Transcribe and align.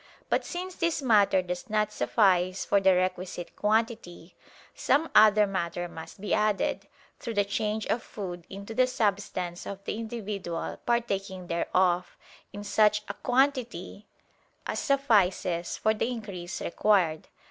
But 0.29 0.43
since 0.43 0.73
this 0.73 0.99
matter 1.03 1.43
does 1.43 1.69
not 1.69 1.91
suffice 1.91 2.65
for 2.65 2.79
the 2.81 2.95
requisite 2.95 3.55
quantity, 3.55 4.33
some 4.73 5.11
other 5.13 5.45
matter 5.45 5.87
must 5.87 6.19
be 6.19 6.33
added, 6.33 6.87
through 7.19 7.35
the 7.35 7.45
change 7.45 7.85
of 7.85 8.01
food 8.01 8.47
into 8.49 8.73
the 8.73 8.87
substance 8.87 9.67
of 9.67 9.83
the 9.83 9.99
individual 9.99 10.79
partaking 10.87 11.45
thereof, 11.45 12.17
in 12.51 12.63
such 12.63 13.03
a 13.09 13.13
quantity 13.13 14.07
as 14.65 14.79
suffices 14.79 15.77
for 15.77 15.93
the 15.93 16.09
increase 16.09 16.61
required. 16.63 17.27